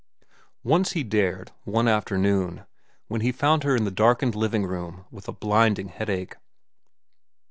Once 0.63 0.93
he 0.93 1.03
dared, 1.03 1.51
one 1.63 1.87
afternoon, 1.87 2.65
when 3.07 3.21
he 3.21 3.31
found 3.31 3.63
her 3.63 3.75
in 3.75 3.85
the 3.85 3.91
darkened 3.91 4.33
living 4.33 4.65
room 4.65 5.05
with 5.11 5.27
a 5.27 5.31
blinding 5.31 5.89
headache. 5.89 6.37